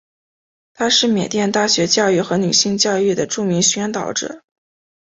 [0.73, 4.41] 他是缅甸大学教育和女性教育的著名宣导者。